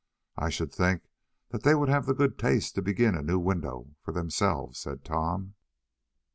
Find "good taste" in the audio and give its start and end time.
2.15-2.73